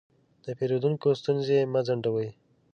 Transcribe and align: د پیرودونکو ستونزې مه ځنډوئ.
د 0.45 0.45
پیرودونکو 0.57 1.07
ستونزې 1.19 1.59
مه 1.73 1.81
ځنډوئ. 1.87 2.29